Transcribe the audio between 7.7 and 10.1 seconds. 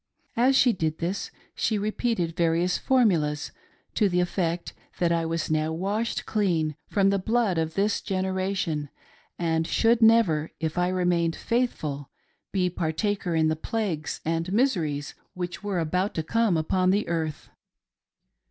this generation and should